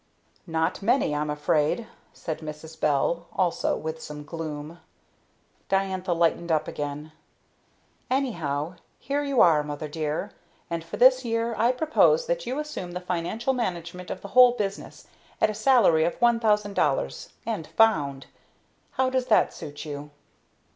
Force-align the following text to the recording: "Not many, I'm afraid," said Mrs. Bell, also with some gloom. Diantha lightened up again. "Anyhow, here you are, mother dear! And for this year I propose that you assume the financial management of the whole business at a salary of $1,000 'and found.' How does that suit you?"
"Not 0.47 0.81
many, 0.81 1.13
I'm 1.13 1.29
afraid," 1.29 1.85
said 2.11 2.39
Mrs. 2.39 2.79
Bell, 2.79 3.27
also 3.35 3.77
with 3.77 4.01
some 4.01 4.23
gloom. 4.23 4.79
Diantha 5.69 6.11
lightened 6.13 6.51
up 6.51 6.67
again. 6.67 7.11
"Anyhow, 8.09 8.77
here 8.97 9.23
you 9.23 9.41
are, 9.41 9.61
mother 9.61 9.87
dear! 9.87 10.31
And 10.71 10.83
for 10.83 10.97
this 10.97 11.23
year 11.23 11.53
I 11.55 11.71
propose 11.71 12.25
that 12.25 12.47
you 12.47 12.57
assume 12.57 12.93
the 12.93 12.99
financial 12.99 13.53
management 13.53 14.09
of 14.09 14.21
the 14.21 14.29
whole 14.29 14.53
business 14.53 15.05
at 15.39 15.51
a 15.51 15.53
salary 15.53 16.03
of 16.03 16.19
$1,000 16.19 17.29
'and 17.45 17.67
found.' 17.67 18.25
How 18.93 19.11
does 19.11 19.27
that 19.27 19.53
suit 19.53 19.85
you?" 19.85 20.09